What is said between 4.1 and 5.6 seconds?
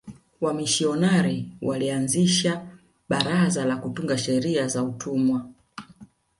sheria za utumwa